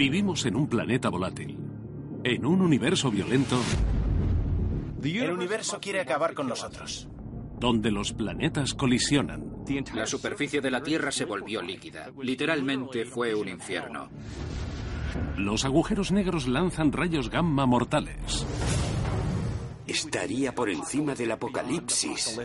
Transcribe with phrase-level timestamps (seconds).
[0.00, 1.58] Vivimos en un planeta volátil,
[2.24, 3.60] en un universo violento
[5.04, 7.06] El universo quiere acabar con nosotros.
[7.58, 9.62] donde los planetas colisionan.
[9.94, 12.10] La superficie de la Tierra se volvió líquida.
[12.18, 14.08] Literalmente fue un infierno.
[15.36, 18.46] Los agujeros negros lanzan rayos gamma mortales.
[19.86, 22.40] Estaría por encima del apocalipsis.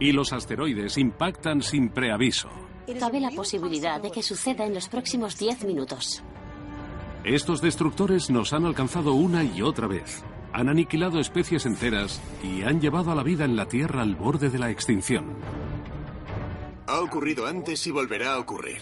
[0.00, 2.48] Y los asteroides impactan sin preaviso.
[2.98, 6.24] Cabe la posibilidad de que suceda en los próximos 10 minutos.
[7.24, 10.24] Estos destructores nos han alcanzado una y otra vez.
[10.54, 14.48] Han aniquilado especies enteras y han llevado a la vida en la Tierra al borde
[14.48, 15.36] de la extinción.
[16.86, 18.78] Ha ocurrido antes y volverá a ocurrir.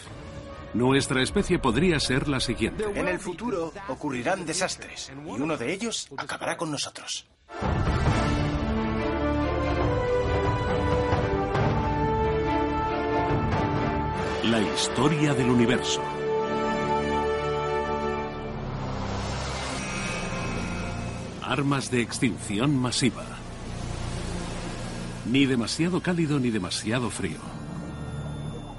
[0.73, 2.85] Nuestra especie podría ser la siguiente.
[2.95, 7.27] En el futuro ocurrirán desastres y uno de ellos acabará con nosotros.
[14.45, 16.03] La historia del universo.
[21.49, 23.25] Armas de extinción masiva.
[25.33, 27.39] Ni demasiado cálido ni demasiado frío.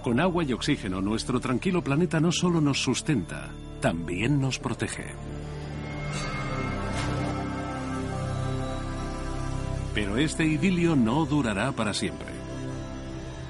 [0.04, 3.50] Con agua y oxígeno, nuestro tranquilo planeta no solo nos sustenta,
[3.82, 5.08] también nos protege.
[9.96, 12.30] Pero este idilio no durará para siempre.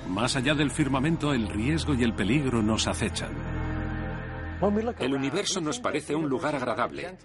[0.07, 3.33] Más allá del firmamento, el riesgo y el peligro nos acechan.
[4.99, 7.17] El universo nos parece un lugar agradable.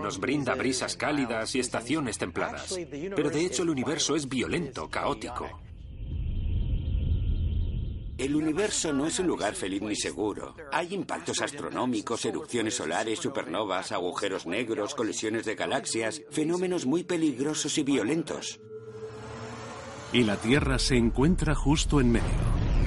[0.00, 2.76] Nos brinda brisas cálidas y estaciones templadas.
[3.14, 5.48] Pero de hecho el universo es violento, caótico.
[8.20, 10.54] El universo no es un lugar feliz ni seguro.
[10.72, 17.82] Hay impactos astronómicos, erupciones solares, supernovas, agujeros negros, colisiones de galaxias, fenómenos muy peligrosos y
[17.82, 18.60] violentos.
[20.12, 22.79] Y la Tierra se encuentra justo en medio.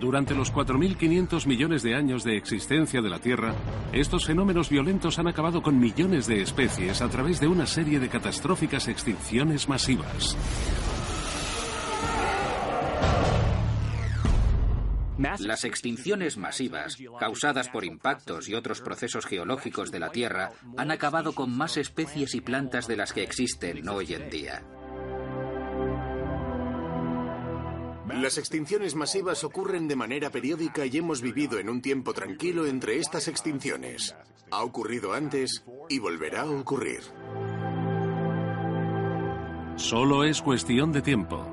[0.00, 3.54] Durante los 4.500 millones de años de existencia de la Tierra,
[3.92, 8.08] estos fenómenos violentos han acabado con millones de especies a través de una serie de
[8.08, 10.36] catastróficas extinciones masivas.
[15.38, 21.32] Las extinciones masivas, causadas por impactos y otros procesos geológicos de la Tierra, han acabado
[21.32, 24.62] con más especies y plantas de las que existen hoy en día.
[28.08, 32.98] Las extinciones masivas ocurren de manera periódica y hemos vivido en un tiempo tranquilo entre
[32.98, 34.14] estas extinciones.
[34.50, 37.00] Ha ocurrido antes y volverá a ocurrir.
[39.76, 41.46] Solo es cuestión de tiempo.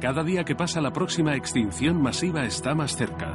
[0.00, 3.34] Cada día que pasa la próxima extinción masiva está más cerca.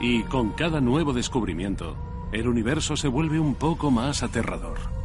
[0.00, 1.96] Y con cada nuevo descubrimiento,
[2.32, 5.03] el universo se vuelve un poco más aterrador.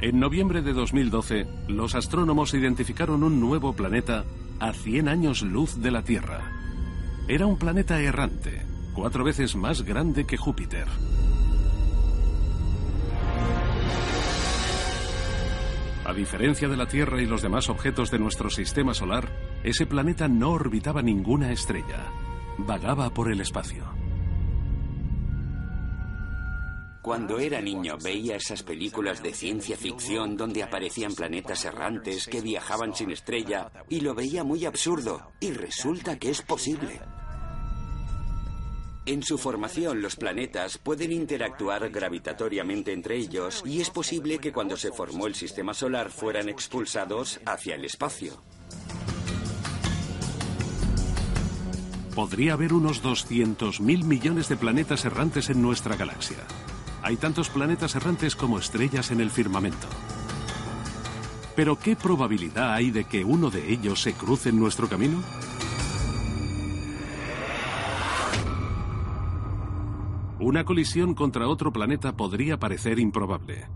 [0.00, 4.24] En noviembre de 2012, los astrónomos identificaron un nuevo planeta
[4.60, 6.52] a 100 años luz de la Tierra.
[7.26, 8.64] Era un planeta errante,
[8.94, 10.86] cuatro veces más grande que Júpiter.
[16.04, 19.28] A diferencia de la Tierra y los demás objetos de nuestro sistema solar,
[19.64, 22.06] ese planeta no orbitaba ninguna estrella.
[22.56, 23.97] Vagaba por el espacio.
[27.02, 32.94] Cuando era niño veía esas películas de ciencia ficción donde aparecían planetas errantes que viajaban
[32.94, 35.30] sin estrella y lo veía muy absurdo.
[35.40, 37.00] Y resulta que es posible.
[39.06, 44.76] En su formación, los planetas pueden interactuar gravitatoriamente entre ellos y es posible que cuando
[44.76, 48.42] se formó el sistema solar fueran expulsados hacia el espacio.
[52.14, 56.38] Podría haber unos 200.000 millones de planetas errantes en nuestra galaxia.
[57.02, 59.86] Hay tantos planetas errantes como estrellas en el firmamento.
[61.54, 65.22] Pero ¿qué probabilidad hay de que uno de ellos se cruce en nuestro camino?
[70.40, 73.66] Una colisión contra otro planeta podría parecer improbable.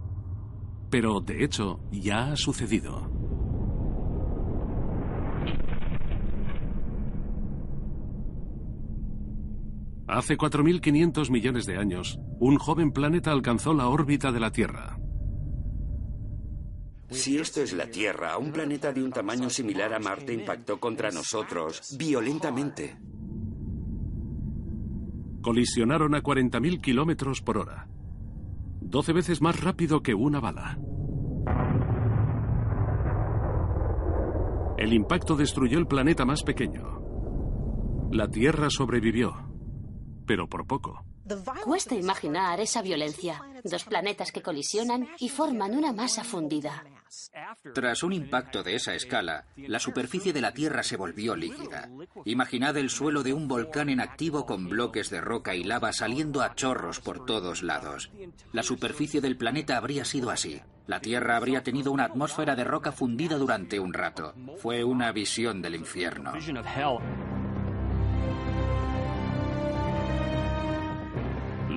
[0.90, 3.11] Pero, de hecho, ya ha sucedido.
[10.12, 14.98] Hace 4.500 millones de años, un joven planeta alcanzó la órbita de la Tierra.
[17.08, 21.10] Si esto es la Tierra, un planeta de un tamaño similar a Marte impactó contra
[21.10, 22.94] nosotros violentamente.
[25.40, 27.88] Colisionaron a 40.000 kilómetros por hora.
[28.82, 30.78] 12 veces más rápido que una bala.
[34.76, 37.00] El impacto destruyó el planeta más pequeño.
[38.12, 39.51] La Tierra sobrevivió,
[40.32, 41.04] pero por poco.
[41.62, 43.42] Cuesta imaginar esa violencia.
[43.64, 46.82] Dos planetas que colisionan y forman una masa fundida.
[47.74, 51.90] Tras un impacto de esa escala, la superficie de la Tierra se volvió líquida.
[52.24, 56.40] Imaginad el suelo de un volcán en activo con bloques de roca y lava saliendo
[56.40, 58.10] a chorros por todos lados.
[58.52, 60.62] La superficie del planeta habría sido así.
[60.86, 64.32] La Tierra habría tenido una atmósfera de roca fundida durante un rato.
[64.62, 66.32] Fue una visión del infierno.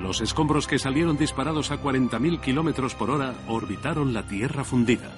[0.06, 5.12] Los escombros que salieron disparados a 40.000 kilómetros por hora orbitaron la Tierra fundida.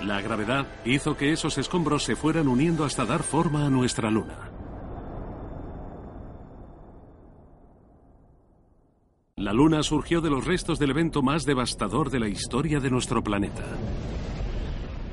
[0.00, 4.50] La gravedad hizo que esos escombros se fueran uniendo hasta dar forma a nuestra Luna.
[9.36, 13.22] La Luna surgió de los restos del evento más devastador de la historia de nuestro
[13.22, 13.66] planeta.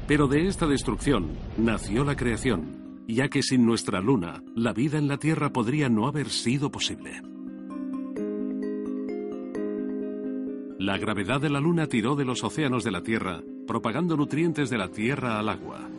[0.07, 2.74] Pero de esta destrucción nació la creación,
[3.07, 7.21] ya que sin nuestra luna, la vida en la Tierra podría no haber sido posible.
[10.79, 14.77] La gravedad de la luna tiró de los océanos de la Tierra, propagando nutrientes de
[14.77, 15.89] la Tierra al agua.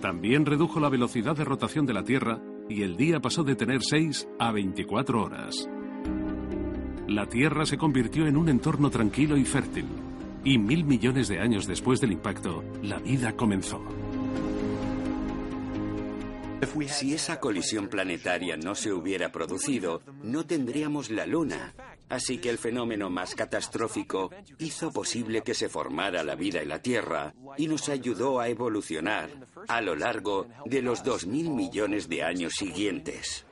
[0.00, 3.82] También redujo la velocidad de rotación de la Tierra y el día pasó de tener
[3.82, 5.68] 6 a 24 horas.
[7.06, 9.86] La Tierra se convirtió en un entorno tranquilo y fértil,
[10.44, 13.80] y mil millones de años después del impacto, la vida comenzó.
[16.88, 21.74] Si esa colisión planetaria no se hubiera producido, no tendríamos la Luna.
[22.08, 26.80] Así que el fenómeno más catastrófico hizo posible que se formara la vida en la
[26.80, 29.30] Tierra y nos ayudó a evolucionar
[29.66, 33.44] a lo largo de los 2.000 millones de años siguientes.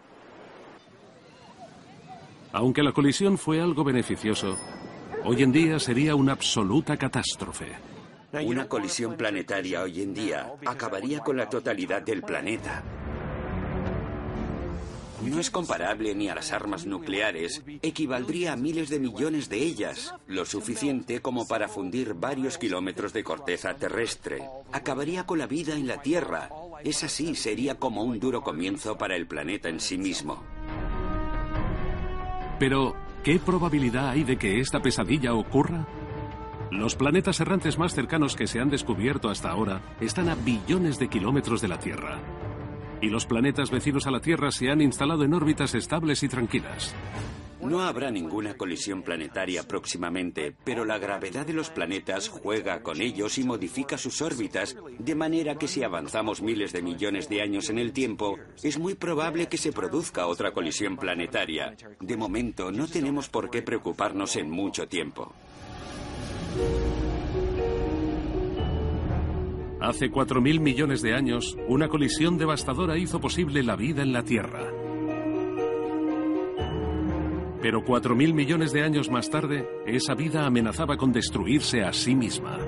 [2.53, 4.57] Aunque la colisión fue algo beneficioso,
[5.25, 7.73] hoy en día sería una absoluta catástrofe.
[8.33, 12.85] Una colisión planetaria hoy en día acabaría con la totalidad del planeta.
[15.25, 20.15] No es comparable ni a las armas nucleares, equivaldría a miles de millones de ellas,
[20.27, 24.43] lo suficiente como para fundir varios kilómetros de corteza terrestre.
[24.73, 26.49] Acabaría con la vida en la Tierra.
[26.85, 30.43] Es así, sería como un duro comienzo para el planeta en sí mismo.
[32.59, 35.87] Pero, ¿qué probabilidad hay de que esta pesadilla ocurra?
[36.71, 41.09] Los planetas errantes más cercanos que se han descubierto hasta ahora están a billones de
[41.09, 42.19] kilómetros de la Tierra
[43.01, 46.95] y los planetas vecinos a la Tierra se han instalado en órbitas estables y tranquilas.
[47.63, 53.37] No habrá ninguna colisión planetaria próximamente, pero la gravedad de los planetas juega con ellos
[53.37, 57.79] y modifica sus órbitas, de manera que si avanzamos miles de millones de años en
[57.79, 61.77] el tiempo, es muy probable que se produzca otra colisión planetaria.
[62.01, 65.35] De momento, no tenemos por qué preocuparnos en mucho tiempo.
[69.81, 74.61] Hace 4.000 millones de años, una colisión devastadora hizo posible la vida en la Tierra.
[77.63, 82.59] Pero 4.000 millones de años más tarde, esa vida amenazaba con destruirse a sí misma.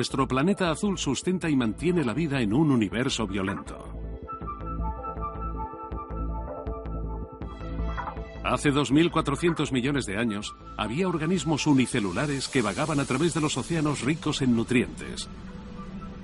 [0.00, 3.76] Nuestro planeta azul sustenta y mantiene la vida en un universo violento.
[8.42, 14.00] Hace 2.400 millones de años había organismos unicelulares que vagaban a través de los océanos
[14.00, 15.28] ricos en nutrientes.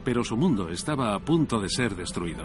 [0.07, 2.45] Pero su mundo estaba a punto de ser destruido.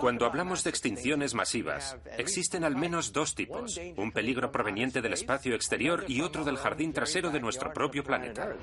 [0.00, 3.80] Cuando hablamos de extinciones masivas, existen al menos dos tipos.
[3.96, 8.54] Un peligro proveniente del espacio exterior y otro del jardín trasero de nuestro propio planeta.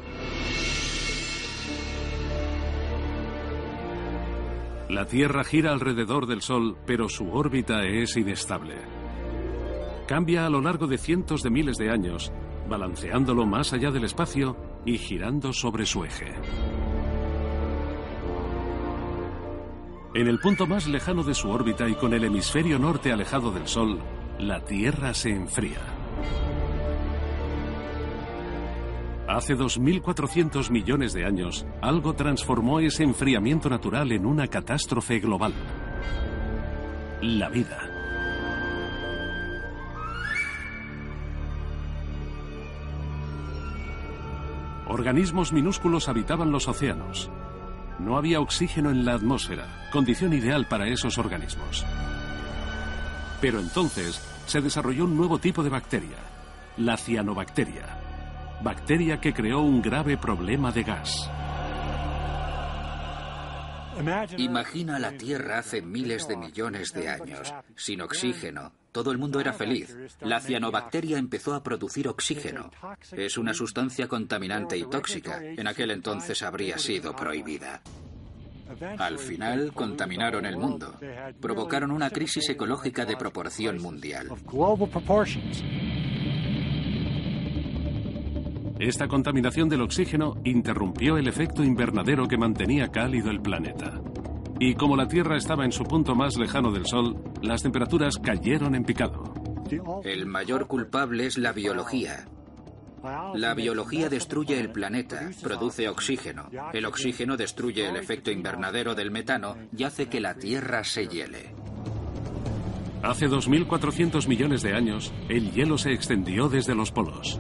[4.89, 8.75] La Tierra gira alrededor del Sol, pero su órbita es inestable.
[10.07, 12.31] Cambia a lo largo de cientos de miles de años,
[12.69, 14.55] balanceándolo más allá del espacio
[14.85, 16.33] y girando sobre su eje.
[20.15, 23.67] En el punto más lejano de su órbita y con el hemisferio norte alejado del
[23.67, 23.99] Sol,
[24.37, 25.79] la Tierra se enfría.
[29.27, 35.53] Hace 2.400 millones de años, algo transformó ese enfriamiento natural en una catástrofe global.
[37.21, 37.79] La vida.
[44.87, 47.31] Organismos minúsculos habitaban los océanos,
[47.99, 51.85] no había oxígeno en la atmósfera, condición ideal para esos organismos.
[53.41, 56.17] Pero entonces se desarrolló un nuevo tipo de bacteria,
[56.77, 57.99] la cianobacteria.
[58.61, 61.29] bacteria que creó un grave problema de gas.
[64.37, 68.71] Imagina la Tierra hace miles de millones de años, sin oxígeno.
[68.93, 69.97] Todo el mundo era feliz.
[70.21, 72.69] La cianobacteria empezó a producir oxígeno.
[73.11, 75.43] Es una sustancia contaminante y tóxica.
[75.43, 77.81] En aquel entonces habría sido prohibida.
[78.99, 80.93] Al final contaminaron el mundo.
[81.41, 84.29] Provocaron una crisis ecológica de proporción mundial.
[88.79, 94.02] Esta contaminación del oxígeno interrumpió el efecto invernadero que mantenía cálido el planeta.
[94.65, 98.75] Y como la Tierra estaba en su punto más lejano del Sol, las temperaturas cayeron
[98.75, 99.33] en picado.
[100.05, 102.29] El mayor culpable es la biología.
[103.35, 106.49] La biología destruye el planeta, produce oxígeno.
[106.71, 111.53] El oxígeno destruye el efecto invernadero del metano y hace que la Tierra se hiele.
[113.01, 117.37] Hace 2.400 millones de años, el hielo se extendió desde los polos.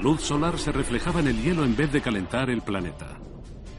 [0.00, 3.18] Luz solar se reflejaba en el hielo en vez de calentar el planeta.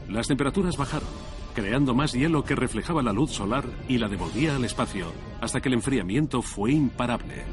[0.08, 1.08] Las temperaturas bajaron,
[1.52, 5.06] creando más hielo que reflejaba la luz solar y la devolvía al espacio,
[5.40, 7.44] hasta que el enfriamiento fue imparable.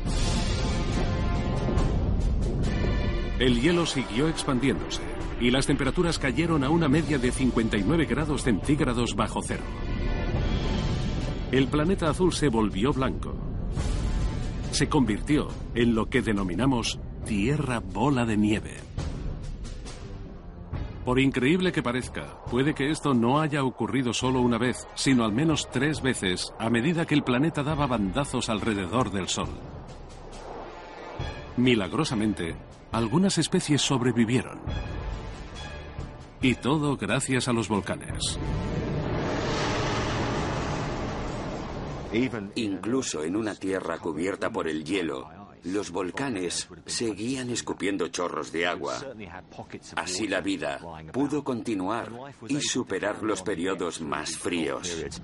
[3.40, 5.02] El hielo siguió expandiéndose
[5.42, 9.64] y las temperaturas cayeron a una media de 59 grados centígrados bajo cero.
[11.52, 13.34] El planeta azul se volvió blanco.
[14.72, 18.78] Se convirtió en lo que denominamos Tierra bola de nieve.
[21.06, 25.32] Por increíble que parezca, puede que esto no haya ocurrido solo una vez, sino al
[25.32, 29.50] menos tres veces a medida que el planeta daba bandazos alrededor del Sol.
[31.58, 32.56] Milagrosamente,
[32.92, 34.60] algunas especies sobrevivieron.
[36.42, 38.40] Y todo gracias a los volcanes.
[42.56, 48.98] Incluso en una tierra cubierta por el hielo, los volcanes seguían escupiendo chorros de agua.
[49.96, 50.80] Así la vida
[51.12, 52.12] pudo continuar
[52.48, 55.22] y superar los periodos más fríos.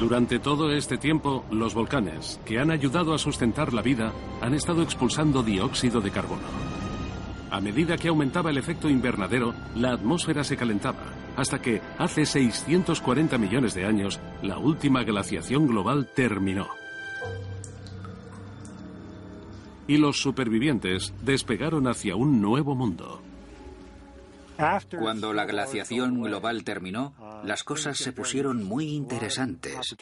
[0.00, 4.82] Durante todo este tiempo, los volcanes, que han ayudado a sustentar la vida, han estado
[4.82, 6.40] expulsando dióxido de carbono.
[7.50, 11.02] A medida que aumentaba el efecto invernadero, la atmósfera se calentaba,
[11.36, 16.68] hasta que, hace 640 millones de años, la última glaciación global terminó.
[19.86, 23.22] Y los supervivientes despegaron hacia un nuevo mundo.
[24.98, 29.96] Cuando la glaciación global terminó, las cosas se pusieron muy interesantes.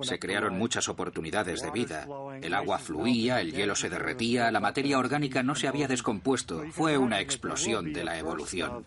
[0.00, 2.06] Se crearon muchas oportunidades de vida.
[2.42, 6.64] El agua fluía, el hielo se derretía, la materia orgánica no se había descompuesto.
[6.72, 8.84] Fue una explosión de la evolución.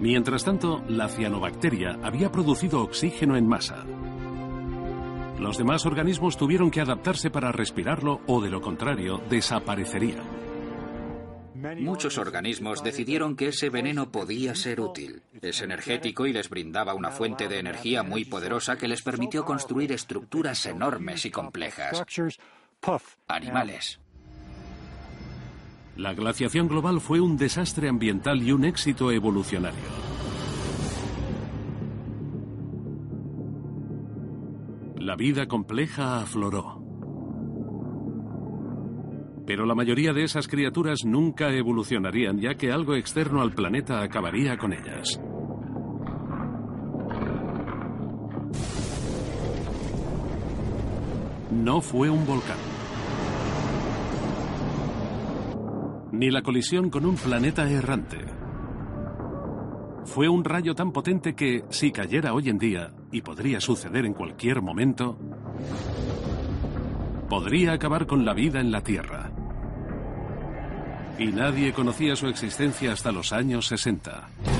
[0.00, 3.84] Mientras tanto, la cianobacteria había producido oxígeno en masa.
[5.38, 10.46] Los demás organismos tuvieron que adaptarse para respirarlo o de lo contrario, desaparecerían.
[11.78, 15.22] Muchos organismos decidieron que ese veneno podía ser útil.
[15.40, 19.92] Es energético y les brindaba una fuente de energía muy poderosa que les permitió construir
[19.92, 22.04] estructuras enormes y complejas.
[23.26, 24.00] Animales.
[25.96, 29.80] La glaciación global fue un desastre ambiental y un éxito evolucionario.
[34.98, 36.82] La vida compleja afloró.
[39.46, 44.58] Pero la mayoría de esas criaturas nunca evolucionarían ya que algo externo al planeta acabaría
[44.58, 45.18] con ellas.
[51.52, 52.75] No fue un volcán.
[56.16, 58.16] Ni la colisión con un planeta errante.
[60.06, 64.14] Fue un rayo tan potente que, si cayera hoy en día, y podría suceder en
[64.14, 65.18] cualquier momento,
[67.28, 69.30] podría acabar con la vida en la Tierra.
[71.18, 74.55] Y nadie conocía su existencia hasta los años 60.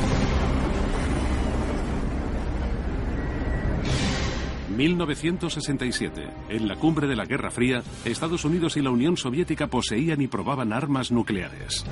[4.77, 6.31] ...1967...
[6.49, 7.83] En la cumbre de la Guerra Fría...
[8.05, 11.85] ...Estados Unidos y la Unión Soviética poseían y probaban armas nucleares.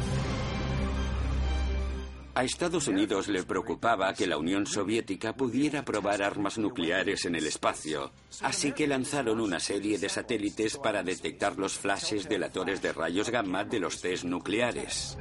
[2.36, 7.46] A Estados Unidos le preocupaba que la Unión Soviética pudiera probar armas nucleares en el
[7.46, 8.10] espacio,
[8.42, 13.62] así que lanzaron una serie de satélites para detectar los flashes delatores de rayos gamma
[13.62, 15.16] de los test nucleares.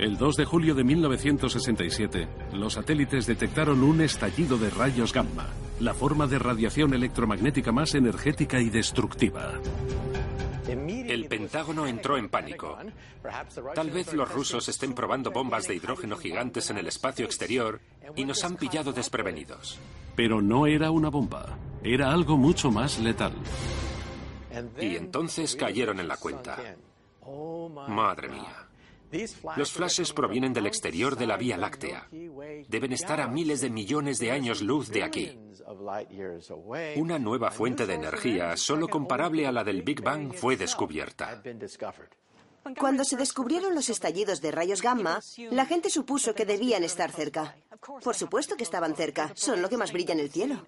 [0.00, 5.46] El 2 de julio de 1967, los satélites detectaron un estallido de rayos gamma,
[5.78, 9.60] la forma de radiación electromagnética más energética y destructiva.
[10.66, 12.78] El Pentágono entró en pánico.
[13.74, 17.82] Tal vez los rusos estén probando bombas de hidrógeno gigantes en el espacio exterior
[18.16, 19.78] y nos han pillado desprevenidos.
[20.16, 23.34] Pero no era una bomba, era algo mucho más letal.
[24.80, 26.56] Y entonces cayeron en la cuenta.
[27.86, 28.69] Madre mía.
[29.56, 32.08] Los flashes provienen del exterior de la Vía Láctea.
[32.68, 35.38] Deben estar a miles de millones de años luz de aquí.
[36.96, 41.42] Una nueva fuente de energía, solo comparable a la del Big Bang, fue descubierta.
[42.78, 47.56] Cuando se descubrieron los estallidos de rayos gamma, la gente supuso que debían estar cerca.
[48.02, 50.66] Por supuesto que estaban cerca, son lo que más brilla en el cielo.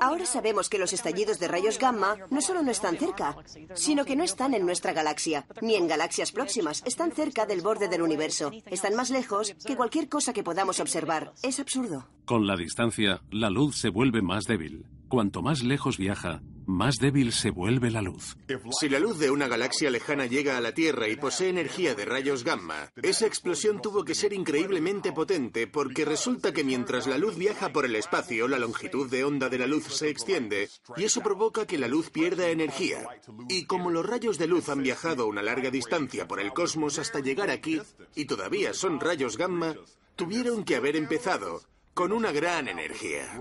[0.00, 3.36] Ahora sabemos que los estallidos de rayos gamma no solo no están cerca,
[3.74, 7.88] sino que no están en nuestra galaxia, ni en galaxias próximas, están cerca del borde
[7.88, 8.50] del universo.
[8.66, 11.32] Están más lejos que cualquier cosa que podamos observar.
[11.42, 12.06] Es absurdo.
[12.24, 14.84] Con la distancia, la luz se vuelve más débil.
[15.08, 18.36] Cuanto más lejos viaja, más débil se vuelve la luz.
[18.78, 22.04] Si la luz de una galaxia lejana llega a la Tierra y posee energía de
[22.04, 27.38] rayos gamma, esa explosión tuvo que ser increíblemente potente porque resulta que mientras la luz
[27.38, 31.22] viaja por el espacio, la longitud de onda de la luz se extiende y eso
[31.22, 33.08] provoca que la luz pierda energía.
[33.48, 37.20] Y como los rayos de luz han viajado una larga distancia por el cosmos hasta
[37.20, 37.80] llegar aquí
[38.14, 39.74] y todavía son rayos gamma,
[40.16, 41.62] tuvieron que haber empezado
[41.94, 43.40] con una gran energía.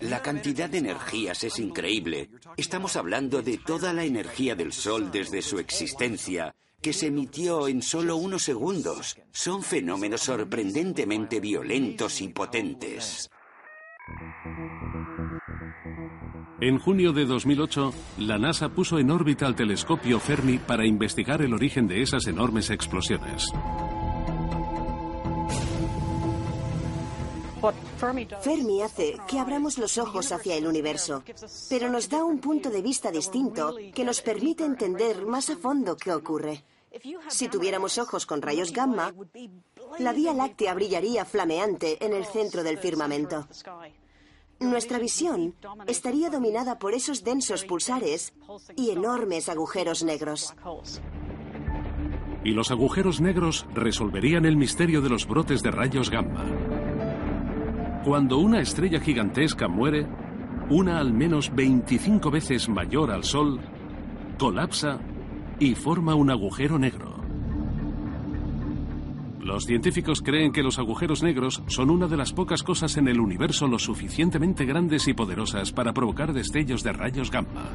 [0.00, 2.30] La cantidad de energías es increíble.
[2.56, 7.80] Estamos hablando de toda la energía del Sol desde su existencia, que se emitió en
[7.80, 9.16] solo unos segundos.
[9.32, 13.30] Son fenómenos sorprendentemente violentos y potentes.
[16.60, 21.52] En junio de 2008, la NASA puso en órbita el telescopio Fermi para investigar el
[21.52, 23.50] origen de esas enormes explosiones.
[28.40, 31.22] Fermi hace que abramos los ojos hacia el universo,
[31.68, 35.96] pero nos da un punto de vista distinto que nos permite entender más a fondo
[35.96, 36.64] qué ocurre.
[37.28, 39.12] Si tuviéramos ojos con rayos gamma,
[39.98, 43.48] la Vía Láctea brillaría flameante en el centro del firmamento.
[44.60, 45.54] Nuestra visión
[45.86, 48.32] estaría dominada por esos densos pulsares
[48.76, 50.54] y enormes agujeros negros.
[52.44, 56.44] Y los agujeros negros resolverían el misterio de los brotes de rayos gamma.
[58.04, 60.06] Cuando una estrella gigantesca muere,
[60.68, 63.58] una al menos 25 veces mayor al Sol,
[64.38, 65.00] colapsa
[65.58, 67.23] y forma un agujero negro.
[69.44, 73.20] Los científicos creen que los agujeros negros son una de las pocas cosas en el
[73.20, 77.68] universo lo suficientemente grandes y poderosas para provocar destellos de rayos gamma.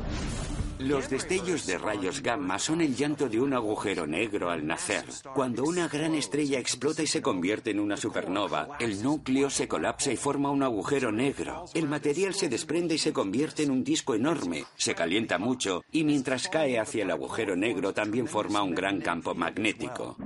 [0.79, 5.03] Los destellos de rayos gamma son el llanto de un agujero negro al nacer.
[5.35, 10.11] Cuando una gran estrella explota y se convierte en una supernova, el núcleo se colapsa
[10.11, 11.65] y forma un agujero negro.
[11.75, 16.03] El material se desprende y se convierte en un disco enorme, se calienta mucho y
[16.03, 20.17] mientras cae hacia el agujero negro también forma un gran campo magnético.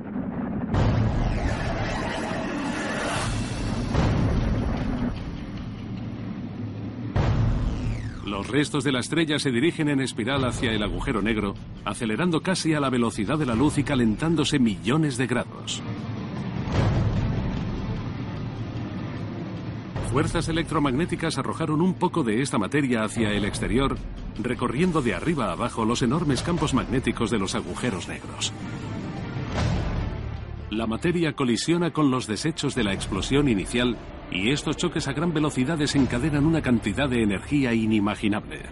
[8.33, 11.53] Los restos de la estrella se dirigen en espiral hacia el agujero negro,
[11.85, 15.83] acelerando casi a la velocidad de la luz y calentándose millones de grados.
[20.11, 23.97] Fuerzas electromagnéticas arrojaron un poco de esta materia hacia el exterior,
[24.41, 28.51] recorriendo de arriba abajo los enormes campos magnéticos de los agujeros negros.
[30.71, 33.95] La materia colisiona con los desechos de la explosión inicial
[34.33, 38.63] y estos choques a gran velocidad desencadenan una cantidad de energía inimaginable.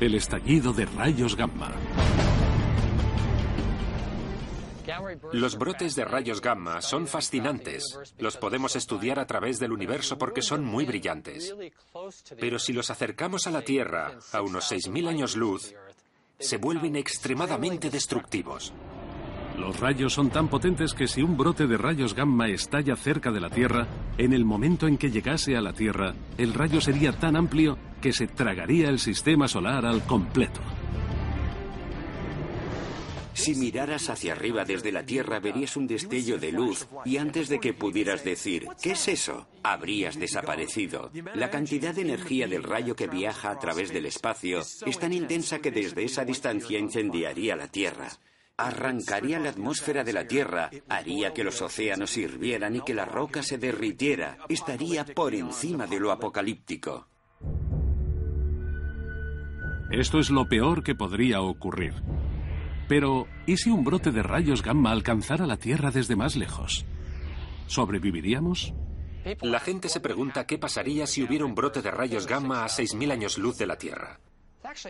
[0.00, 1.70] El estallido de rayos gamma.
[5.32, 7.98] Los brotes de rayos gamma son fascinantes.
[8.18, 11.54] Los podemos estudiar a través del universo porque son muy brillantes.
[12.38, 15.74] Pero si los acercamos a la Tierra, a unos 6.000 años luz,
[16.38, 18.72] se vuelven extremadamente destructivos.
[19.58, 23.40] Los rayos son tan potentes que si un brote de rayos gamma estalla cerca de
[23.40, 23.86] la Tierra,
[24.18, 28.12] en el momento en que llegase a la Tierra, el rayo sería tan amplio que
[28.12, 30.60] se tragaría el sistema solar al completo.
[33.34, 37.58] Si miraras hacia arriba desde la Tierra verías un destello de luz y antes de
[37.58, 39.48] que pudieras decir, ¿qué es eso?
[39.62, 41.10] Habrías desaparecido.
[41.34, 45.58] La cantidad de energía del rayo que viaja a través del espacio es tan intensa
[45.58, 48.08] que desde esa distancia incendiaría la Tierra.
[48.56, 53.42] Arrancaría la atmósfera de la Tierra, haría que los océanos hirvieran y que la roca
[53.42, 54.38] se derritiera.
[54.48, 57.08] Estaría por encima de lo apocalíptico.
[59.90, 61.94] Esto es lo peor que podría ocurrir.
[62.88, 66.86] Pero, ¿y si un brote de rayos gamma alcanzara la Tierra desde más lejos?
[67.66, 68.72] ¿Sobreviviríamos?
[69.40, 73.10] La gente se pregunta qué pasaría si hubiera un brote de rayos gamma a 6.000
[73.10, 74.20] años luz de la Tierra.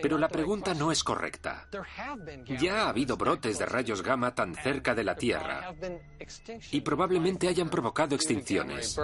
[0.01, 1.67] Pero la pregunta no es correcta.
[2.59, 5.73] Ya ha habido brotes de rayos gamma tan cerca de la Tierra
[6.71, 8.97] y probablemente hayan provocado extinciones.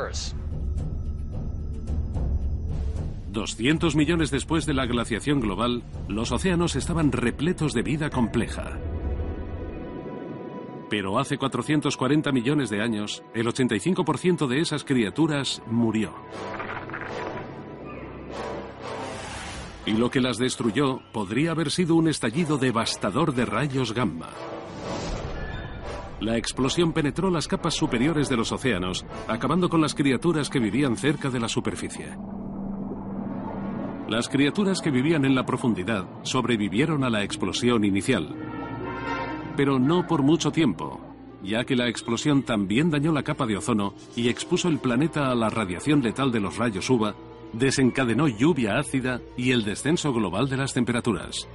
[3.31, 8.77] 200 millones después de la glaciación global, los océanos estaban repletos de vida compleja.
[10.89, 16.13] Pero hace 440 millones de años, el 85% de esas criaturas murió.
[19.85, 24.29] Y lo que las destruyó podría haber sido un estallido devastador de rayos gamma.
[26.19, 30.95] La explosión penetró las capas superiores de los océanos, acabando con las criaturas que vivían
[30.95, 32.15] cerca de la superficie.
[34.07, 38.35] Las criaturas que vivían en la profundidad sobrevivieron a la explosión inicial,
[39.57, 40.99] pero no por mucho tiempo,
[41.41, 45.35] ya que la explosión también dañó la capa de ozono y expuso el planeta a
[45.35, 47.15] la radiación letal de los rayos UVA,
[47.53, 51.47] desencadenó lluvia ácida y el descenso global de las temperaturas.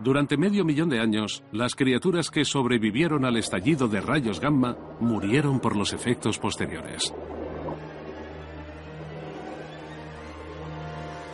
[0.00, 5.60] Durante medio millón de años, las criaturas que sobrevivieron al estallido de rayos gamma murieron
[5.60, 7.12] por los efectos posteriores.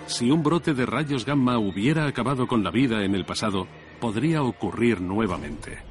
[0.07, 3.69] Si un brote de rayos gamma hubiera acabado con la vida en el pasado,
[4.01, 5.86] podría ocurrir nuevamente.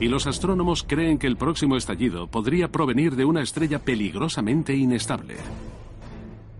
[0.00, 5.36] Y los astrónomos creen que el próximo estallido podría provenir de una estrella peligrosamente inestable.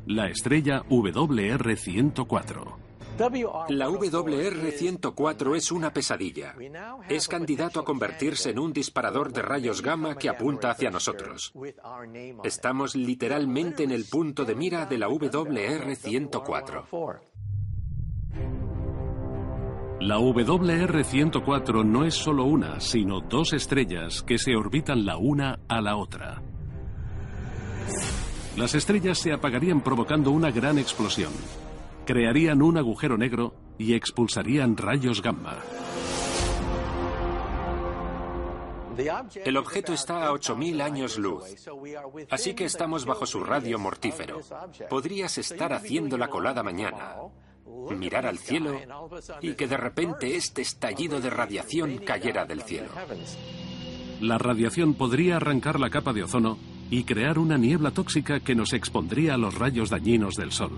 [0.07, 2.88] La estrella WR-104.
[3.68, 6.55] La WR-104 es una pesadilla.
[7.09, 11.53] Es candidato a convertirse en un disparador de rayos gamma que apunta hacia nosotros.
[12.44, 17.18] Estamos literalmente en el punto de mira de la WR-104.
[20.00, 25.80] La WR-104 no es solo una, sino dos estrellas que se orbitan la una a
[25.80, 26.42] la otra.
[28.56, 31.32] Las estrellas se apagarían provocando una gran explosión
[32.08, 35.58] crearían un agujero negro y expulsarían rayos gamma.
[39.44, 41.44] El objeto está a 8.000 años luz,
[42.30, 44.40] así que estamos bajo su radio mortífero.
[44.88, 47.14] Podrías estar haciendo la colada mañana,
[47.96, 48.78] mirar al cielo
[49.40, 52.88] y que de repente este estallido de radiación cayera del cielo.
[54.20, 56.59] La radiación podría arrancar la capa de ozono
[56.90, 60.72] y crear una niebla tóxica que nos expondría a los rayos dañinos del Sol.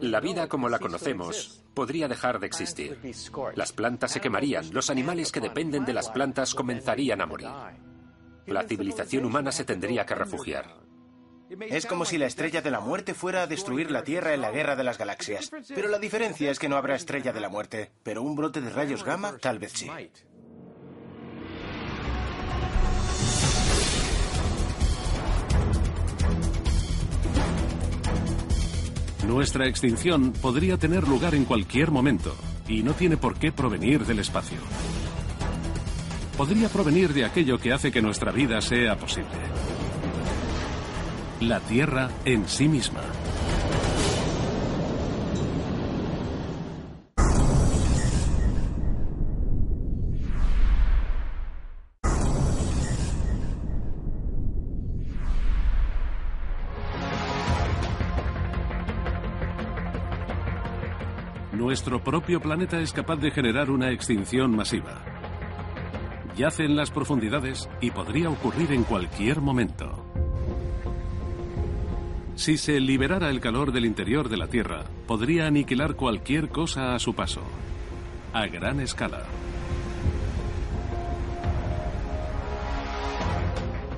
[0.00, 2.98] La vida como la conocemos podría dejar de existir.
[3.54, 7.48] Las plantas se quemarían, los animales que dependen de las plantas comenzarían a morir.
[8.46, 10.82] La civilización humana se tendría que refugiar.
[11.68, 14.50] Es como si la estrella de la muerte fuera a destruir la Tierra en la
[14.50, 15.50] guerra de las galaxias.
[15.68, 17.90] Pero la diferencia es que no habrá estrella de la muerte.
[18.02, 19.90] Pero un brote de rayos gamma tal vez sí.
[29.26, 32.34] Nuestra extinción podría tener lugar en cualquier momento
[32.68, 34.58] y no tiene por qué provenir del espacio.
[36.36, 39.51] Podría provenir de aquello que hace que nuestra vida sea posible.
[41.48, 43.00] La Tierra en sí misma.
[61.52, 65.02] nuestro propio planeta es capaz de generar una extinción masiva.
[66.36, 70.11] Yace en las profundidades y podría ocurrir en cualquier momento.
[72.42, 76.98] Si se liberara el calor del interior de la Tierra, podría aniquilar cualquier cosa a
[76.98, 77.42] su paso,
[78.32, 79.22] a gran escala.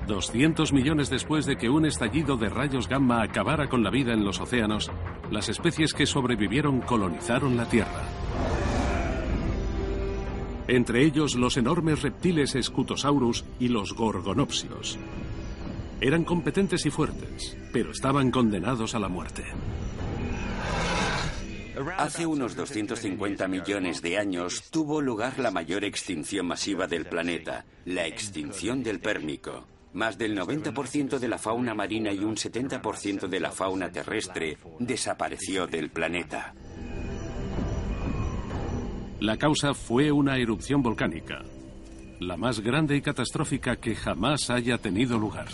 [0.06, 4.26] 200 millones después de que un estallido de rayos gamma acabara con la vida en
[4.26, 4.90] los océanos,
[5.30, 8.02] las especies que sobrevivieron colonizaron la Tierra.
[10.68, 14.98] Entre ellos los enormes reptiles Scutosaurus y los Gorgonopsios.
[16.00, 19.44] Eran competentes y fuertes, pero estaban condenados a la muerte.
[21.96, 28.06] Hace unos 250 millones de años tuvo lugar la mayor extinción masiva del planeta, la
[28.06, 29.66] extinción del Pérmico.
[29.92, 35.66] Más del 90% de la fauna marina y un 70% de la fauna terrestre desapareció
[35.66, 36.54] del planeta.
[39.20, 41.42] La causa fue una erupción volcánica,
[42.20, 45.48] la más grande y catastrófica que jamás haya tenido lugar.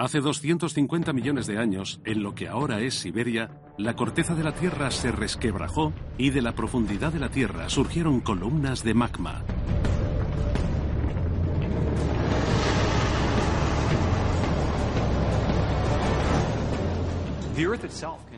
[0.00, 4.52] Hace 250 millones de años, en lo que ahora es Siberia, la corteza de la
[4.52, 9.44] Tierra se resquebrajó y de la profundidad de la Tierra surgieron columnas de magma.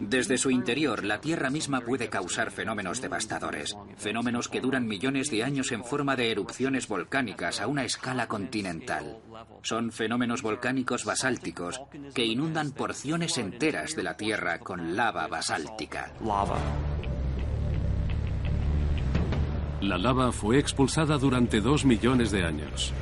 [0.01, 5.45] Desde su interior, la Tierra misma puede causar fenómenos devastadores, fenómenos que duran millones de
[5.45, 9.19] años en forma de erupciones volcánicas a una escala continental.
[9.63, 11.81] Son fenómenos volcánicos basálticos
[12.15, 16.13] que inundan porciones enteras de la Tierra con lava basáltica.
[19.81, 22.93] La lava fue expulsada durante dos millones de años.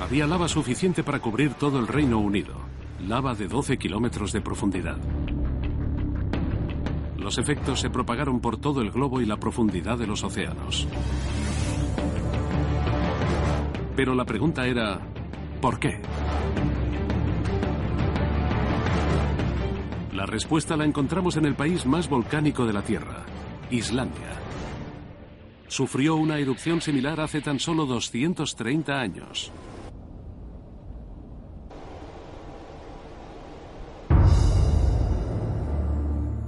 [0.00, 2.65] Había lava suficiente para cubrir todo el Reino Unido,
[3.00, 4.98] lava de 12 kilómetros de profundidad.
[7.18, 10.86] Los efectos se propagaron por todo el globo y la profundidad de los océanos.
[13.96, 15.00] Pero la pregunta era,
[15.60, 16.00] ¿por qué?
[20.14, 23.24] La respuesta la encontramos en el país más volcánico de la Tierra,
[23.70, 24.36] Islandia
[25.68, 29.52] sufrió una erupción similar hace tan solo 230 años.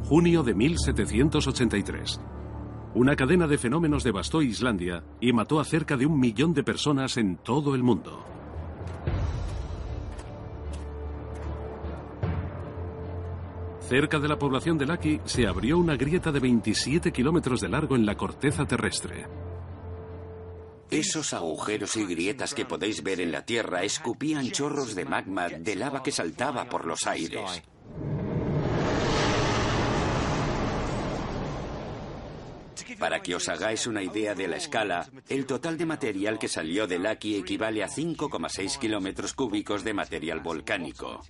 [0.08, 2.18] Junio de 1783.
[2.94, 7.18] Una cadena de fenómenos devastó Islandia y mató a cerca de un millón de personas
[7.18, 8.24] en todo el mundo.
[13.82, 17.94] Cerca de la población de Laki se abrió una grieta de 27 kilómetros de largo
[17.94, 19.26] en la corteza terrestre.
[20.90, 25.76] Esos agujeros y grietas que podéis ver en la Tierra escupían chorros de magma de
[25.76, 27.62] lava que saltaba por los aires.
[32.98, 36.86] Para que os hagáis una idea de la escala, el total de material que salió
[36.86, 41.20] de Laki equivale a 5,6 kilómetros cúbicos de material volcánico.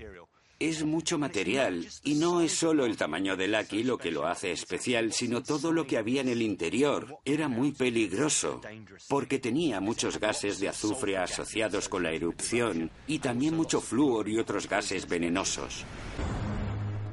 [0.61, 4.51] Es mucho material y no es solo el tamaño del Aki lo que lo hace
[4.51, 7.19] especial, sino todo lo que había en el interior.
[7.25, 8.61] Era muy peligroso
[9.09, 14.39] porque tenía muchos gases de azufre asociados con la erupción y también mucho flúor y
[14.39, 15.85] otros gases venenosos.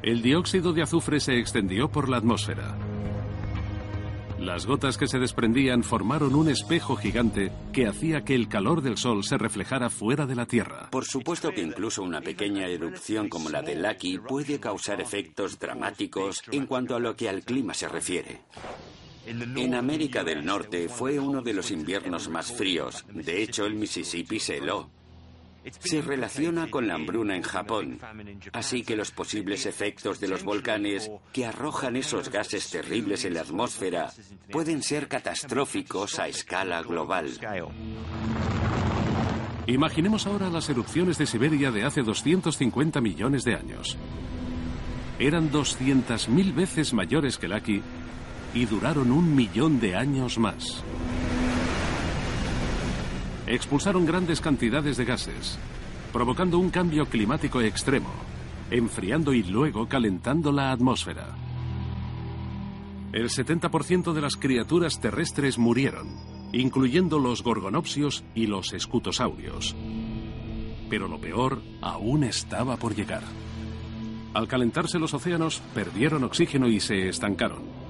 [0.01, 2.94] El dióxido de azufre se extendió por la atmósfera.
[4.45, 8.95] Las gotas que se desprendían formaron un espejo gigante que hacía que el calor del
[8.95, 10.91] Sol se reflejara fuera de la Tierra.
[10.91, 16.43] Por supuesto que incluso una pequeña erupción como la de Laki puede causar efectos dramáticos
[16.51, 18.41] en cuanto a lo que al clima se refiere.
[19.25, 23.03] En América del Norte fue uno de los inviernos más fríos.
[23.11, 24.91] De hecho, el Mississippi se heló
[25.79, 27.99] se relaciona con la hambruna en Japón,
[28.53, 33.41] así que los posibles efectos de los volcanes que arrojan esos gases terribles en la
[33.41, 34.11] atmósfera
[34.51, 37.29] pueden ser catastróficos a escala global.
[39.67, 43.97] Imaginemos ahora las erupciones de Siberia de hace 250 millones de años.
[45.17, 47.81] Eran 200.000 veces mayores que el aquí
[48.53, 50.83] y duraron un millón de años más
[53.47, 55.57] expulsaron grandes cantidades de gases,
[56.11, 58.09] provocando un cambio climático extremo,
[58.71, 61.35] enfriando y luego calentando la atmósfera.
[63.13, 66.07] El 70% de las criaturas terrestres murieron,
[66.51, 69.75] incluyendo los gorgonopsios y los escutosaurios.
[70.89, 73.23] Pero lo peor aún estaba por llegar.
[74.33, 77.84] Al calentarse los océanos, perdieron oxígeno y se estancaron.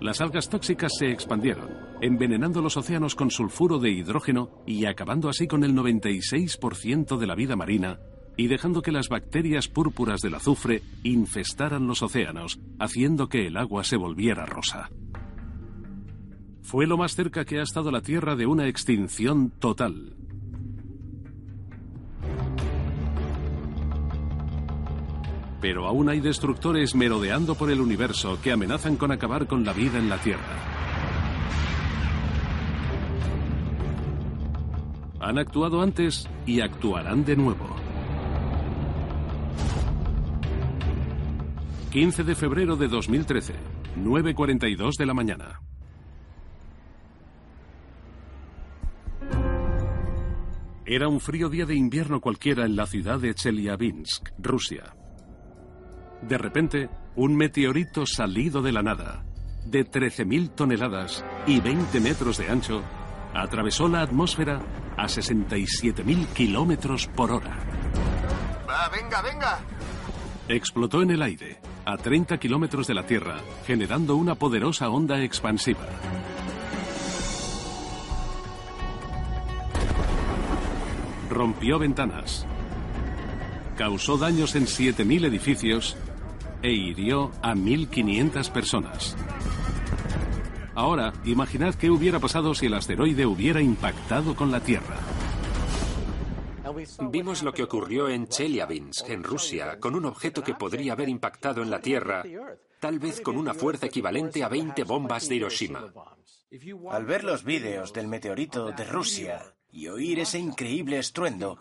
[0.00, 1.68] Las algas tóxicas se expandieron,
[2.00, 7.34] envenenando los océanos con sulfuro de hidrógeno y acabando así con el 96% de la
[7.34, 8.00] vida marina
[8.34, 13.84] y dejando que las bacterias púrpuras del azufre infestaran los océanos, haciendo que el agua
[13.84, 14.88] se volviera rosa.
[16.62, 20.16] Fue lo más cerca que ha estado la Tierra de una extinción total.
[25.60, 29.98] Pero aún hay destructores merodeando por el universo que amenazan con acabar con la vida
[29.98, 30.80] en la Tierra.
[35.20, 37.76] Han actuado antes y actuarán de nuevo.
[41.90, 43.54] 15 de febrero de 2013,
[43.98, 45.60] 9.42 de la mañana.
[50.86, 54.94] Era un frío día de invierno cualquiera en la ciudad de Chelyabinsk, Rusia.
[56.22, 59.24] De repente, un meteorito salido de la nada,
[59.64, 62.82] de 13.000 toneladas y 20 metros de ancho,
[63.34, 64.60] atravesó la atmósfera
[64.96, 67.56] a 67.000 kilómetros por hora.
[68.68, 69.60] ¡Va, venga, venga!
[70.48, 75.86] Explotó en el aire, a 30 kilómetros de la Tierra, generando una poderosa onda expansiva.
[81.30, 82.46] Rompió ventanas,
[83.78, 85.96] causó daños en 7.000 edificios
[86.62, 89.16] e hirió a 1.500 personas.
[90.74, 94.96] Ahora, imaginad qué hubiera pasado si el asteroide hubiera impactado con la Tierra.
[97.10, 101.62] Vimos lo que ocurrió en Chelyabinsk, en Rusia, con un objeto que podría haber impactado
[101.62, 102.22] en la Tierra,
[102.78, 105.92] tal vez con una fuerza equivalente a 20 bombas de Hiroshima.
[106.90, 111.58] Al ver los vídeos del meteorito de Rusia y oír ese increíble estruendo,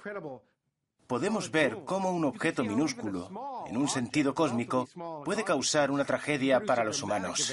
[1.09, 4.87] podemos ver cómo un objeto minúsculo, en un sentido cósmico,
[5.25, 7.51] puede causar una tragedia para los humanos.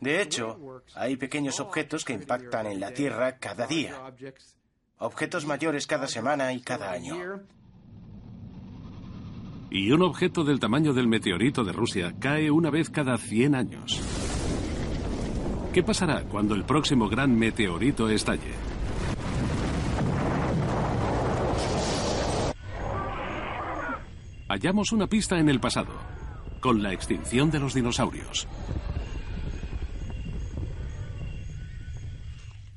[0.00, 3.94] De hecho, hay pequeños objetos que impactan en la Tierra cada día.
[4.98, 7.42] Objetos mayores cada semana y cada año.
[9.70, 14.00] Y un objeto del tamaño del meteorito de Rusia cae una vez cada 100 años.
[15.72, 18.67] ¿Qué pasará cuando el próximo gran meteorito estalle?
[24.48, 25.92] Hallamos una pista en el pasado,
[26.60, 28.48] con la extinción de los dinosaurios.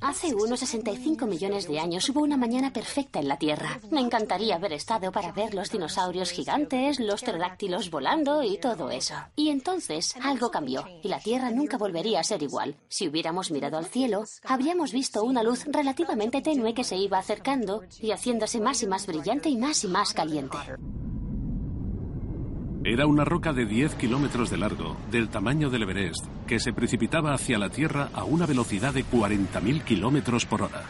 [0.02, 3.80] Hace unos 65 millones de años hubo una mañana perfecta en la Tierra.
[3.90, 9.14] Me encantaría haber estado para ver los dinosaurios gigantes, los pterodáctilos volando y todo eso.
[9.34, 12.76] Y entonces algo cambió y la Tierra nunca volvería a ser igual.
[12.90, 17.82] Si hubiéramos mirado al cielo, habríamos visto una luz relativamente tenue que se iba acercando
[17.98, 20.58] y haciéndose más y más brillante y más y más caliente.
[22.84, 27.32] Era una roca de 10 kilómetros de largo, del tamaño del Everest, que se precipitaba
[27.32, 30.82] hacia la Tierra a una velocidad de 40.000 kilómetros por hora.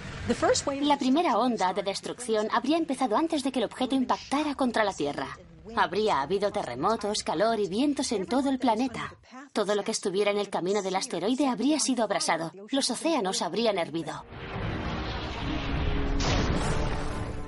[0.81, 4.95] La primera onda de destrucción habría empezado antes de que el objeto impactara contra la
[4.95, 5.37] Tierra.
[5.77, 9.15] Habría habido terremotos, calor y vientos en todo el planeta.
[9.53, 12.53] Todo lo que estuviera en el camino del asteroide habría sido abrasado.
[12.71, 14.25] Los océanos habrían hervido.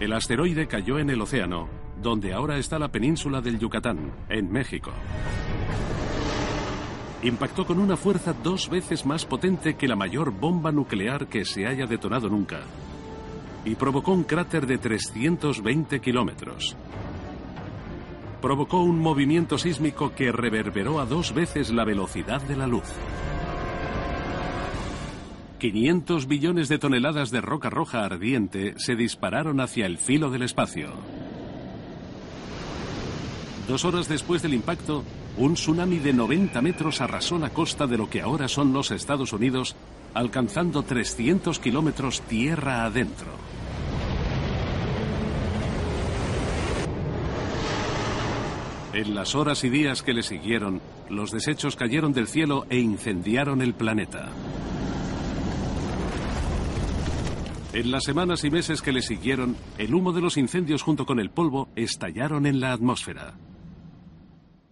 [0.00, 4.92] El asteroide cayó en el océano donde ahora está la península del Yucatán, en México.
[7.22, 11.66] Impactó con una fuerza dos veces más potente que la mayor bomba nuclear que se
[11.66, 12.60] haya detonado nunca
[13.64, 16.76] y provocó un cráter de 320 kilómetros.
[18.42, 22.92] Provocó un movimiento sísmico que reverberó a dos veces la velocidad de la luz.
[25.58, 30.90] 500 billones de toneladas de roca roja ardiente se dispararon hacia el filo del espacio.
[33.68, 35.04] Dos horas después del impacto,
[35.38, 39.32] un tsunami de 90 metros arrasó la costa de lo que ahora son los Estados
[39.32, 39.74] Unidos,
[40.12, 43.32] alcanzando 300 kilómetros tierra adentro.
[48.92, 53.62] En las horas y días que le siguieron, los desechos cayeron del cielo e incendiaron
[53.62, 54.28] el planeta.
[57.72, 61.18] En las semanas y meses que le siguieron, el humo de los incendios junto con
[61.18, 63.34] el polvo estallaron en la atmósfera.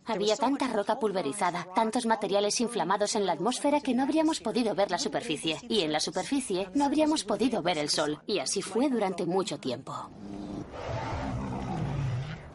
[0.05, 4.91] Había tanta roca pulverizada, tantos materiales inflamados en la atmósfera que no habríamos podido ver
[4.91, 5.59] la superficie.
[5.69, 8.19] Y en la superficie no habríamos podido ver el sol.
[8.27, 10.11] Y así fue durante mucho tiempo.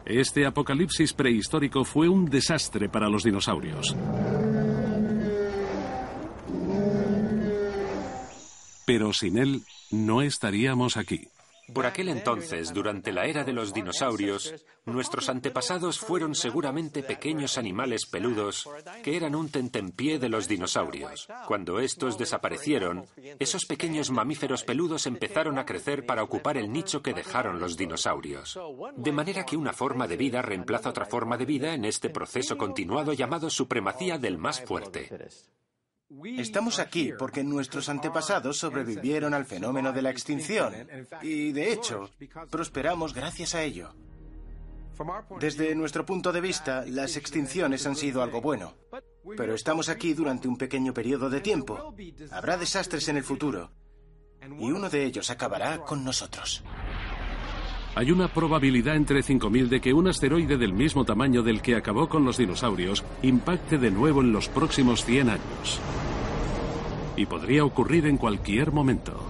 [0.04, 3.94] Este apocalipsis prehistórico fue un desastre para los dinosaurios.
[8.86, 11.28] Pero sin él no estaríamos aquí.
[11.72, 14.54] Por aquel entonces, durante la era de los dinosaurios,
[14.86, 18.68] nuestros antepasados fueron seguramente pequeños animales peludos
[19.02, 21.28] que eran un tentempié de los dinosaurios.
[21.46, 23.06] Cuando estos desaparecieron,
[23.38, 28.58] esos pequeños mamíferos peludos empezaron a crecer para ocupar el nicho que dejaron los dinosaurios.
[28.96, 32.56] De manera que una forma de vida reemplaza otra forma de vida en este proceso
[32.56, 35.28] continuado llamado supremacía del más fuerte.
[36.38, 40.74] Estamos aquí porque nuestros antepasados sobrevivieron al fenómeno de la extinción
[41.22, 42.10] y, de hecho,
[42.50, 43.94] prosperamos gracias a ello.
[45.38, 48.74] Desde nuestro punto de vista, las extinciones han sido algo bueno,
[49.36, 51.94] pero estamos aquí durante un pequeño periodo de tiempo.
[52.30, 53.70] Habrá desastres en el futuro
[54.58, 56.64] y uno de ellos acabará con nosotros.
[57.98, 62.08] Hay una probabilidad entre 5.000 de que un asteroide del mismo tamaño del que acabó
[62.08, 65.80] con los dinosaurios impacte de nuevo en los próximos 100 años.
[67.16, 69.20] Y podría ocurrir en cualquier momento.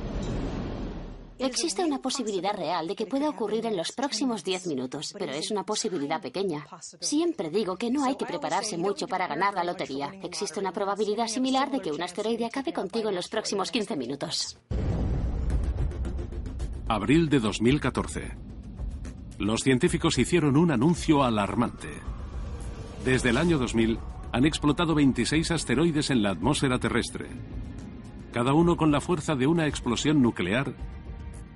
[1.39, 5.51] Existe una posibilidad real de que pueda ocurrir en los próximos 10 minutos, pero es
[5.51, 6.67] una posibilidad pequeña.
[7.01, 10.13] Siempre digo que no hay que prepararse mucho para ganar la lotería.
[10.23, 14.59] Existe una probabilidad similar de que un asteroide acabe contigo en los próximos 15 minutos.
[16.87, 18.49] Abril de 2014
[19.39, 21.89] los científicos hicieron un anuncio alarmante.
[23.05, 23.99] Desde el año 2000
[24.33, 27.29] han explotado 26 asteroides en la atmósfera terrestre,
[28.33, 30.75] cada uno con la fuerza de una explosión nuclear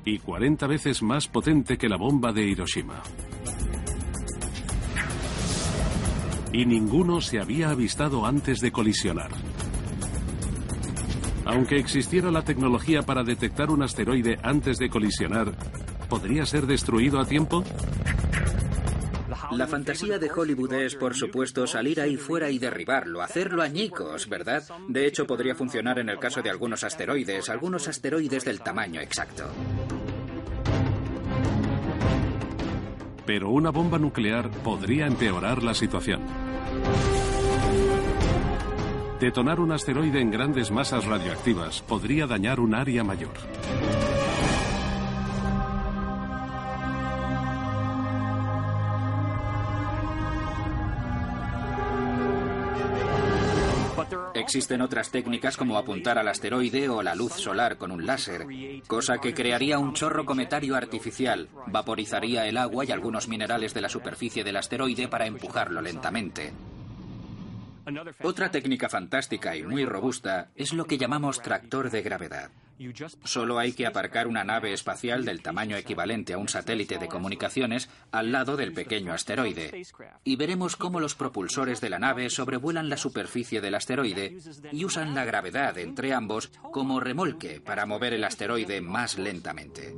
[0.04, 3.02] y 40 veces más potente que la bomba de Hiroshima.
[6.52, 9.30] Y ninguno se había avistado antes de colisionar.
[11.44, 15.54] Aunque existiera la tecnología para detectar un asteroide antes de colisionar,
[16.12, 17.64] podría ser destruido a tiempo?
[19.52, 24.62] La fantasía de Hollywood es, por supuesto, salir ahí fuera y derribarlo, hacerlo añicos, ¿verdad?
[24.88, 29.44] De hecho, podría funcionar en el caso de algunos asteroides, algunos asteroides del tamaño exacto.
[33.24, 36.20] Pero una bomba nuclear podría empeorar la situación.
[39.18, 43.32] Detonar un asteroide en grandes masas radioactivas podría dañar un área mayor.
[54.43, 58.45] Existen otras técnicas como apuntar al asteroide o la luz solar con un láser,
[58.88, 63.88] cosa que crearía un chorro cometario artificial, vaporizaría el agua y algunos minerales de la
[63.88, 66.53] superficie del asteroide para empujarlo lentamente.
[68.22, 72.50] Otra técnica fantástica y muy robusta es lo que llamamos tractor de gravedad.
[73.24, 77.88] Solo hay que aparcar una nave espacial del tamaño equivalente a un satélite de comunicaciones
[78.10, 79.84] al lado del pequeño asteroide.
[80.24, 84.36] Y veremos cómo los propulsores de la nave sobrevuelan la superficie del asteroide
[84.72, 89.94] y usan la gravedad entre ambos como remolque para mover el asteroide más lentamente.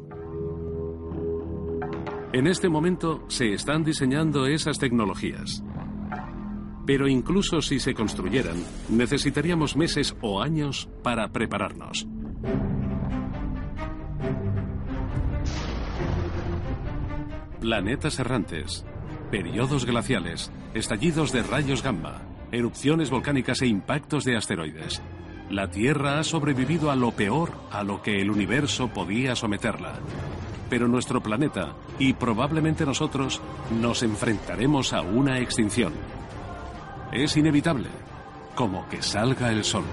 [2.32, 5.62] En este momento se están diseñando esas tecnologías.
[6.86, 8.56] Pero incluso si se construyeran,
[8.90, 12.06] necesitaríamos meses o años para prepararnos.
[17.60, 18.84] Planetas errantes,
[19.30, 22.20] periodos glaciales, estallidos de rayos gamma,
[22.52, 25.00] erupciones volcánicas e impactos de asteroides.
[25.50, 29.94] La Tierra ha sobrevivido a lo peor a lo que el universo podía someterla.
[30.68, 33.40] Pero nuestro planeta, y probablemente nosotros,
[33.80, 35.92] nos enfrentaremos a una extinción.
[37.14, 37.86] Es inevitable,
[38.56, 39.84] como que salga el sol.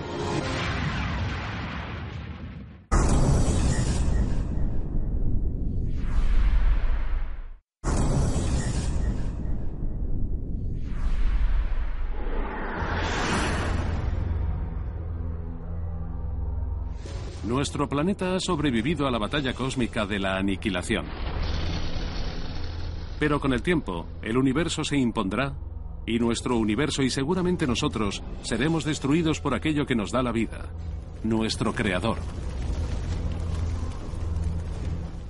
[17.43, 21.05] Nuestro planeta ha sobrevivido a la batalla cósmica de la aniquilación.
[23.19, 25.53] Pero con el tiempo, el universo se impondrá
[26.06, 30.70] y nuestro universo y seguramente nosotros seremos destruidos por aquello que nos da la vida,
[31.24, 32.18] nuestro creador,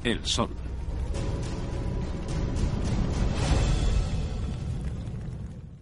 [0.04, 0.50] el Sol.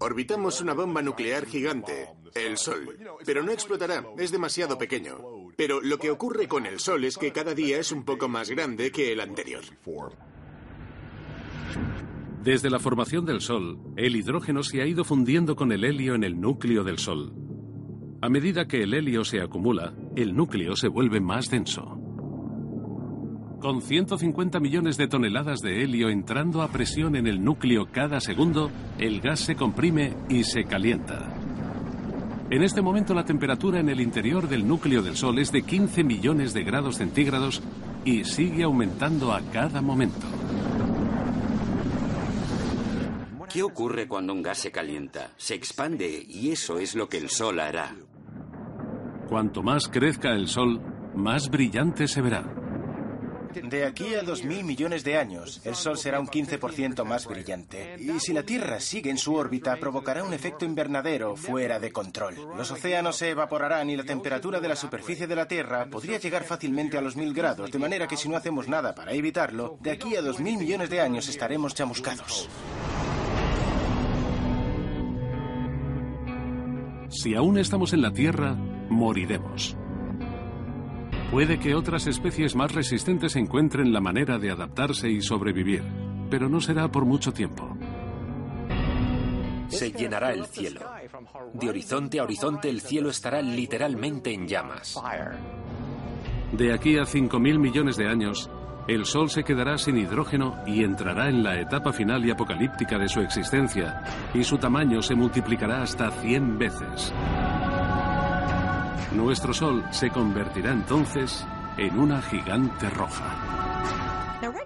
[0.02, 5.18] Orbitamos una bomba nuclear gigante, el Sol, pero no explotará, es demasiado pequeño.
[5.56, 8.50] Pero lo que ocurre con el Sol es que cada día es un poco más
[8.50, 9.64] grande que el anterior.
[12.44, 16.24] Desde la formación del Sol, el hidrógeno se ha ido fundiendo con el helio en
[16.24, 17.34] el núcleo del Sol.
[18.22, 21.98] A medida que el helio se acumula, el núcleo se vuelve más denso.
[23.60, 28.72] Con 150 millones de toneladas de helio entrando a presión en el núcleo cada segundo,
[28.98, 31.34] el gas se comprime y se calienta.
[32.50, 36.06] En este momento la temperatura en el interior del núcleo del Sol es de 15
[36.06, 37.62] millones de grados centígrados
[38.06, 40.26] y sigue aumentando a cada momento.
[43.52, 45.32] ¿Qué ocurre cuando un gas se calienta?
[45.38, 47.95] Se expande y eso es lo que el Sol hará.
[49.28, 50.80] Cuanto más crezca el Sol,
[51.16, 52.43] más brillante se verá.
[53.54, 57.95] De aquí a 2.000 millones de años, el Sol será un 15% más brillante.
[57.97, 62.36] Y si la Tierra sigue en su órbita, provocará un efecto invernadero fuera de control.
[62.56, 66.43] Los océanos se evaporarán y la temperatura de la superficie de la Tierra podría llegar
[66.43, 69.91] fácilmente a los 1.000 grados, de manera que si no hacemos nada para evitarlo, de
[69.91, 72.47] aquí a 2.000 millones de años estaremos chamuscados.
[77.22, 78.55] Si aún estamos en la Tierra,
[78.88, 79.76] moriremos.
[81.32, 85.84] Puede que otras especies más resistentes encuentren la manera de adaptarse y sobrevivir,
[86.30, 87.76] pero no será por mucho tiempo.
[89.67, 90.80] Se llenará el cielo.
[91.55, 94.97] De horizonte a horizonte el cielo estará literalmente en llamas.
[96.53, 98.49] De aquí a 5.000 millones de años,
[98.88, 103.09] el Sol se quedará sin hidrógeno y entrará en la etapa final y apocalíptica de
[103.09, 104.03] su existencia,
[104.34, 107.13] y su tamaño se multiplicará hasta 100 veces.
[109.13, 111.45] Nuestro Sol se convertirá entonces
[111.77, 113.59] en una gigante roja.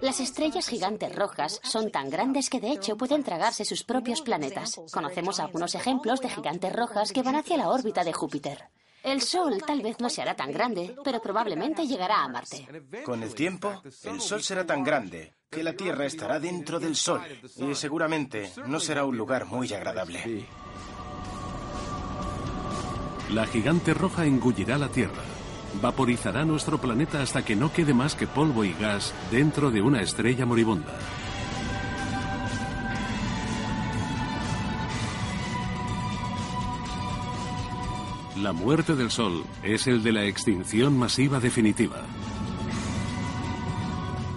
[0.00, 4.80] Las estrellas gigantes rojas son tan grandes que de hecho pueden tragarse sus propios planetas.
[4.92, 8.68] Conocemos algunos ejemplos de gigantes rojas que van hacia la órbita de Júpiter.
[9.04, 12.66] El Sol tal vez no se hará tan grande, pero probablemente llegará a Marte.
[13.04, 17.20] Con el tiempo, el Sol será tan grande que la Tierra estará dentro del Sol
[17.58, 20.46] y seguramente no será un lugar muy agradable.
[23.30, 25.22] La gigante roja engullirá la Tierra
[25.80, 30.02] vaporizará nuestro planeta hasta que no quede más que polvo y gas dentro de una
[30.02, 30.92] estrella moribunda.
[38.42, 42.02] La muerte del Sol es el de la extinción masiva definitiva.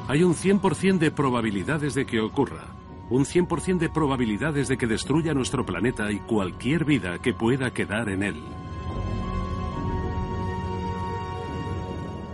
[0.08, 2.66] Hay un 100% de probabilidades de que ocurra,
[3.10, 8.10] un 100% de probabilidades de que destruya nuestro planeta y cualquier vida que pueda quedar
[8.10, 8.43] en él.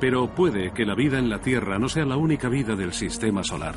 [0.01, 3.41] Pero puede que la vida en la Tierra no sea la única vida del sistema
[3.41, 3.76] solar.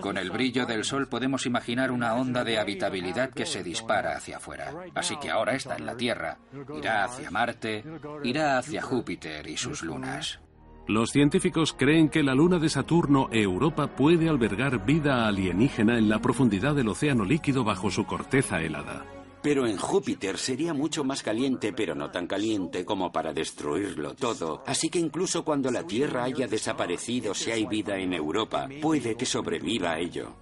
[0.00, 4.38] Con el brillo del Sol podemos imaginar una onda de habitabilidad que se dispara hacia
[4.38, 4.72] afuera.
[4.94, 6.38] Así que ahora está en la Tierra.
[6.76, 7.84] Irá hacia Marte,
[8.24, 10.40] irá hacia Júpiter y sus lunas.
[10.86, 16.18] Los científicos creen que la luna de Saturno, Europa, puede albergar vida alienígena en la
[16.20, 19.04] profundidad del océano líquido bajo su corteza helada.
[19.42, 24.62] Pero en Júpiter sería mucho más caliente, pero no tan caliente como para destruirlo todo.
[24.66, 29.26] Así que incluso cuando la Tierra haya desaparecido, si hay vida en Europa, puede que
[29.26, 30.32] sobreviva a ello.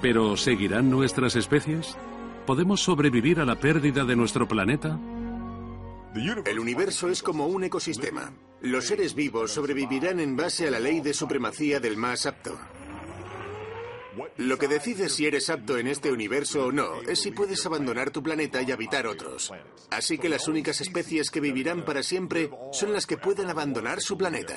[0.00, 1.96] ¿Pero seguirán nuestras especies?
[2.46, 4.98] ¿Podemos sobrevivir a la pérdida de nuestro planeta?
[6.14, 8.32] El universo es como un ecosistema.
[8.60, 12.58] Los seres vivos sobrevivirán en base a la ley de supremacía del más apto.
[14.36, 18.10] Lo que decide si eres apto en este universo o no es si puedes abandonar
[18.10, 19.52] tu planeta y habitar otros.
[19.90, 24.16] Así que las únicas especies que vivirán para siempre son las que puedan abandonar su
[24.16, 24.54] planeta.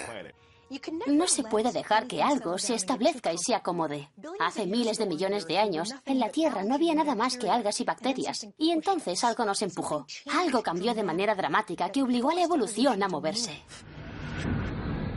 [1.08, 4.10] No se puede dejar que algo se establezca y se acomode.
[4.40, 7.80] Hace miles de millones de años, en la Tierra no había nada más que algas
[7.82, 8.48] y bacterias.
[8.58, 10.08] Y entonces algo nos empujó.
[10.32, 13.62] Algo cambió de manera dramática que obligó a la evolución a moverse.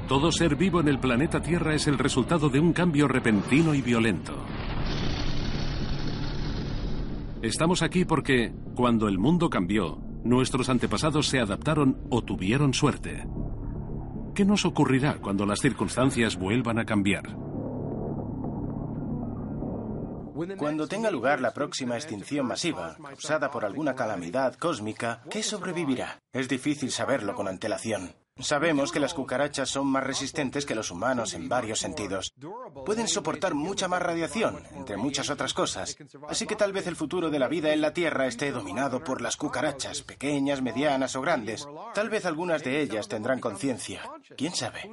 [0.08, 3.82] Todo ser vivo en el planeta Tierra es el resultado de un cambio repentino y
[3.82, 4.34] violento.
[7.42, 13.26] Estamos aquí porque, cuando el mundo cambió, nuestros antepasados se adaptaron o tuvieron suerte.
[14.34, 17.36] ¿Qué nos ocurrirá cuando las circunstancias vuelvan a cambiar?
[20.56, 26.18] Cuando tenga lugar la próxima extinción masiva, causada por alguna calamidad cósmica, ¿qué sobrevivirá?
[26.32, 28.14] Es difícil saberlo con antelación.
[28.40, 32.32] Sabemos que las cucarachas son más resistentes que los humanos en varios sentidos.
[32.86, 35.96] Pueden soportar mucha más radiación, entre muchas otras cosas.
[36.28, 39.20] Así que tal vez el futuro de la vida en la Tierra esté dominado por
[39.20, 41.66] las cucarachas, pequeñas, medianas o grandes.
[41.94, 44.02] Tal vez algunas de ellas tendrán conciencia.
[44.36, 44.88] ¿Quién sabe?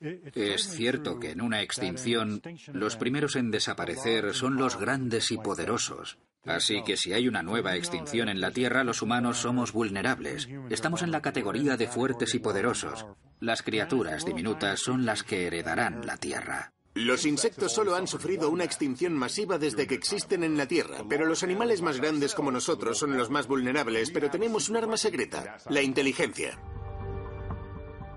[0.00, 2.42] Es cierto que en una extinción
[2.72, 6.18] los primeros en desaparecer son los grandes y poderosos.
[6.44, 10.48] Así que si hay una nueva extinción en la Tierra, los humanos somos vulnerables.
[10.70, 13.06] Estamos en la categoría de fuertes y poderosos.
[13.40, 16.72] Las criaturas diminutas son las que heredarán la Tierra.
[16.94, 21.26] Los insectos solo han sufrido una extinción masiva desde que existen en la Tierra, pero
[21.26, 25.58] los animales más grandes como nosotros son los más vulnerables, pero tenemos un arma secreta,
[25.68, 26.58] la inteligencia.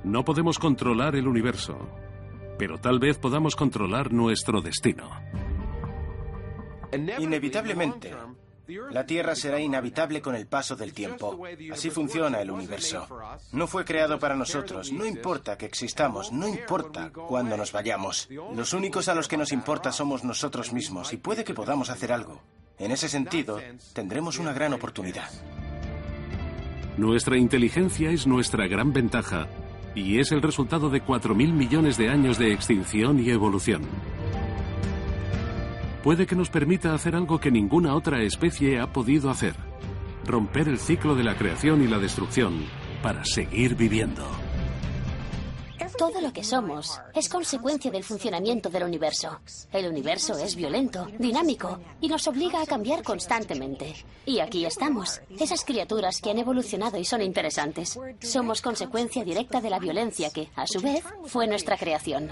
[0.03, 1.77] No podemos controlar el universo,
[2.57, 5.09] pero tal vez podamos controlar nuestro destino.
[7.19, 8.11] Inevitablemente,
[8.91, 11.39] la Tierra será inhabitable con el paso del tiempo.
[11.71, 13.07] Así funciona el universo.
[13.51, 14.91] No fue creado para nosotros.
[14.91, 18.27] No importa que existamos, no importa cuándo nos vayamos.
[18.55, 22.11] Los únicos a los que nos importa somos nosotros mismos y puede que podamos hacer
[22.11, 22.41] algo.
[22.79, 23.59] En ese sentido,
[23.93, 25.29] tendremos una gran oportunidad.
[26.97, 29.47] Nuestra inteligencia es nuestra gran ventaja
[29.95, 33.81] y es el resultado de 4.000 millones de años de extinción y evolución
[36.03, 39.55] puede que nos permita hacer algo que ninguna otra especie ha podido hacer.
[40.25, 42.65] Romper el ciclo de la creación y la destrucción
[43.01, 44.25] para seguir viviendo.
[45.97, 49.39] Todo lo que somos es consecuencia del funcionamiento del universo.
[49.71, 53.95] El universo es violento, dinámico y nos obliga a cambiar constantemente.
[54.25, 57.99] Y aquí estamos, esas criaturas que han evolucionado y son interesantes.
[58.19, 62.29] Somos consecuencia directa de la violencia que, a su vez, fue nuestra creación.